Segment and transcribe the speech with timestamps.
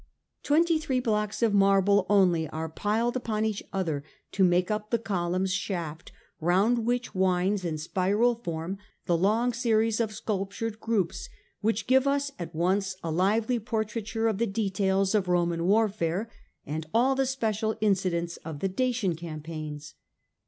[0.41, 2.55] Twenty three blocks of marble only a.d.
[2.57, 2.59] 113.
[2.59, 7.77] are piled upon each other to make up the column^s shaft, round which winds in
[7.77, 11.29] spiral form the long series of sculptured groups,
[11.59, 16.31] which give us at once a lively portrai ture of the details of Roman warfare
[16.65, 19.93] and all the special incidents of the Dacian campaigns.